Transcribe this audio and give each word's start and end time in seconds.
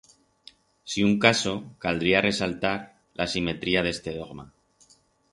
Si 0.93 0.99
un 1.09 1.15
caso, 1.25 1.51
caldría 1.83 2.23
resaltar 2.25 2.73
l'asimetría 3.19 3.83
d'este 3.89 4.15
dogma. 4.21 4.47